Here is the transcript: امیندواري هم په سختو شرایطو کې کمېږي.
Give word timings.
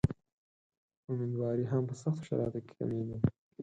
امیندواري 1.09 1.65
هم 1.71 1.83
په 1.89 1.95
سختو 2.01 2.25
شرایطو 2.27 2.61
کې 2.67 2.73
کمېږي. 2.79 3.17